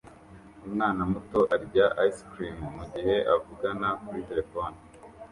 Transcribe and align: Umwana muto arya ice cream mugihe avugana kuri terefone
Umwana 0.67 1.01
muto 1.11 1.39
arya 1.55 1.85
ice 2.07 2.21
cream 2.31 2.59
mugihe 2.77 3.15
avugana 3.35 3.87
kuri 4.03 4.21
terefone 4.29 4.75